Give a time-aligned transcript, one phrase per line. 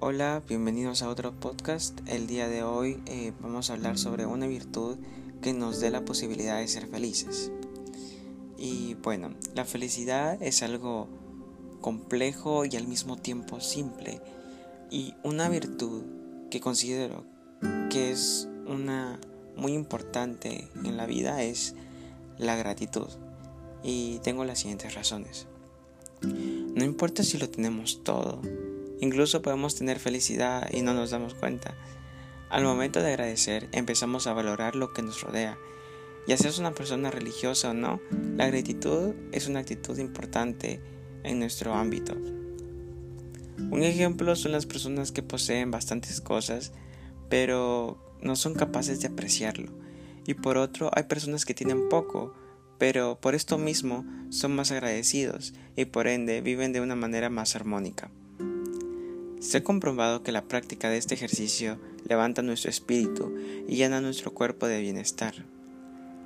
[0.00, 1.98] Hola, bienvenidos a otro podcast.
[2.06, 4.96] El día de hoy eh, vamos a hablar sobre una virtud
[5.42, 7.50] que nos dé la posibilidad de ser felices.
[8.56, 11.08] Y bueno, la felicidad es algo
[11.80, 14.20] complejo y al mismo tiempo simple.
[14.88, 16.04] Y una virtud
[16.48, 17.24] que considero
[17.90, 19.18] que es una
[19.56, 21.74] muy importante en la vida es
[22.38, 23.08] la gratitud.
[23.82, 25.48] Y tengo las siguientes razones.
[26.22, 28.40] No importa si lo tenemos todo,
[29.00, 31.74] incluso podemos tener felicidad y no nos damos cuenta.
[32.50, 35.58] Al momento de agradecer empezamos a valorar lo que nos rodea.
[36.26, 38.00] Ya seas una persona religiosa o no,
[38.36, 40.80] la gratitud es una actitud importante
[41.24, 42.14] en nuestro ámbito.
[43.70, 46.72] Un ejemplo son las personas que poseen bastantes cosas,
[47.28, 49.72] pero no son capaces de apreciarlo.
[50.26, 52.34] Y por otro, hay personas que tienen poco,
[52.78, 57.56] pero por esto mismo son más agradecidos y por ende viven de una manera más
[57.56, 58.10] armónica.
[59.40, 63.34] Se ha comprobado que la práctica de este ejercicio levanta nuestro espíritu
[63.68, 65.44] y llena nuestro cuerpo de bienestar.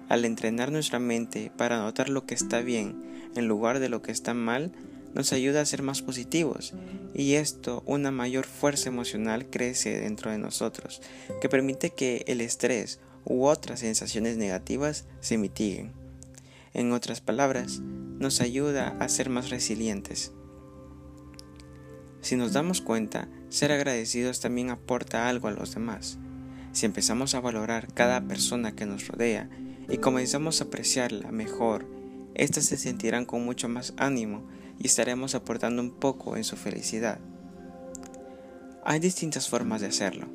[0.08, 4.12] Al entrenar nuestra mente para notar lo que está bien en lugar de lo que
[4.12, 4.72] está mal,
[5.14, 6.72] nos ayuda a ser más positivos
[7.14, 11.02] y esto una mayor fuerza emocional crece dentro de nosotros
[11.40, 15.92] que permite que el estrés u otras sensaciones negativas se mitiguen.
[16.72, 17.80] En otras palabras,
[18.18, 20.33] nos ayuda a ser más resilientes.
[22.23, 26.19] Si nos damos cuenta, ser agradecidos también aporta algo a los demás.
[26.73, 29.51] Si empezamos a valorar cada persona que nos rodea
[29.91, 31.87] y comenzamos a apreciarla mejor,
[32.34, 34.48] éstas se sentirán con mucho más ánimo
[34.79, 37.19] y estaremos aportando un poco en su felicidad.
[38.84, 40.29] Hay distintas formas de hacerlo.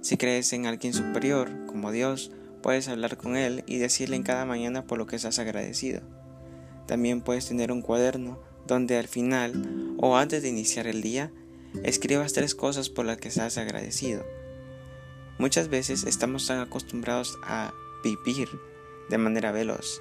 [0.00, 2.32] Si crees en alguien superior, como Dios,
[2.66, 6.00] Puedes hablar con él y decirle en cada mañana por lo que estás agradecido.
[6.86, 11.30] También puedes tener un cuaderno donde al final o antes de iniciar el día
[11.82, 14.24] escribas tres cosas por las que estás agradecido.
[15.38, 17.72] Muchas veces estamos tan acostumbrados a
[18.02, 18.48] vivir
[19.10, 20.00] de manera veloz.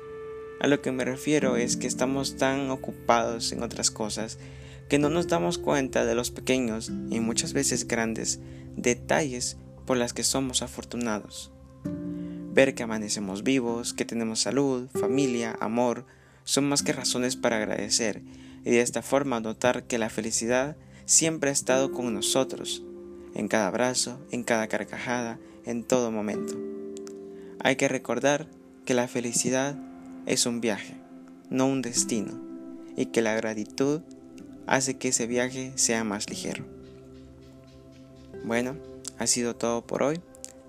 [0.62, 4.40] A lo que me refiero es que estamos tan ocupados en otras cosas
[4.88, 8.40] que no nos damos cuenta de los pequeños y muchas veces grandes
[8.78, 11.52] detalles por las que somos afortunados.
[12.54, 16.06] Ver que amanecemos vivos, que tenemos salud, familia, amor,
[16.46, 18.22] son más que razones para agradecer
[18.66, 22.84] y de esta forma notar que la felicidad siempre ha estado con nosotros,
[23.36, 26.56] en cada abrazo, en cada carcajada, en todo momento.
[27.60, 28.48] Hay que recordar
[28.86, 29.76] que la felicidad
[30.26, 30.96] es un viaje,
[31.50, 32.34] no un destino,
[32.98, 34.02] y que la gratitud
[34.68, 36.66] hace que ese viaje sea más ligero.
[38.44, 38.78] Bueno,
[39.18, 40.20] ha sido todo por hoy.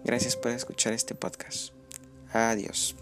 [0.04, 1.72] Gracias por escuchar este podcast.
[2.32, 2.96] Adiós.